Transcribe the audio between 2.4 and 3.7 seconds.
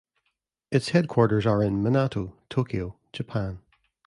Tokyo, Japan.